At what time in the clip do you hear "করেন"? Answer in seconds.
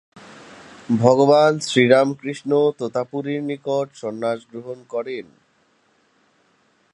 4.93-5.25